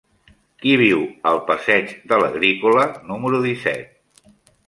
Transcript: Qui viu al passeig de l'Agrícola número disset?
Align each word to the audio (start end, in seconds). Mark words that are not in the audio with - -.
Qui 0.61 0.71
viu 0.81 1.01
al 1.31 1.41
passeig 1.49 1.93
de 2.13 2.19
l'Agrícola 2.23 2.87
número 3.13 3.45
disset? 3.47 4.27